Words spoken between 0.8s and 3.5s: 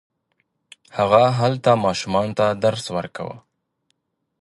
هغه هلته ماشومانو ته درس ورکاوه.